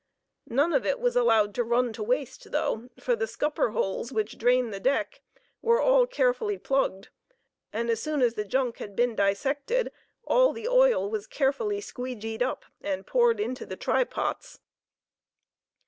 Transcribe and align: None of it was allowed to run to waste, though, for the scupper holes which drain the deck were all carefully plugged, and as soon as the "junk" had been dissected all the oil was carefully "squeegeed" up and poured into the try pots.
None 0.49 0.73
of 0.73 0.83
it 0.83 0.99
was 0.99 1.15
allowed 1.15 1.53
to 1.53 1.63
run 1.63 1.93
to 1.93 2.01
waste, 2.01 2.51
though, 2.51 2.89
for 2.99 3.15
the 3.15 3.27
scupper 3.27 3.69
holes 3.69 4.11
which 4.11 4.35
drain 4.39 4.71
the 4.71 4.79
deck 4.79 5.21
were 5.61 5.79
all 5.79 6.07
carefully 6.07 6.57
plugged, 6.57 7.09
and 7.71 7.87
as 7.87 8.01
soon 8.01 8.23
as 8.23 8.33
the 8.33 8.43
"junk" 8.43 8.77
had 8.77 8.95
been 8.95 9.13
dissected 9.15 9.91
all 10.25 10.53
the 10.53 10.67
oil 10.67 11.07
was 11.07 11.27
carefully 11.27 11.79
"squeegeed" 11.81 12.41
up 12.41 12.65
and 12.81 13.05
poured 13.05 13.39
into 13.39 13.63
the 13.63 13.77
try 13.77 14.03
pots. 14.03 14.59